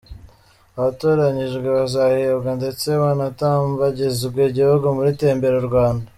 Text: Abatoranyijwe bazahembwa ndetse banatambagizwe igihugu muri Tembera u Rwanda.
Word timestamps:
Abatoranyijwe 0.77 1.67
bazahembwa 1.77 2.51
ndetse 2.59 2.87
banatambagizwe 3.01 4.39
igihugu 4.49 4.85
muri 4.97 5.11
Tembera 5.19 5.57
u 5.63 5.67
Rwanda. 5.69 6.05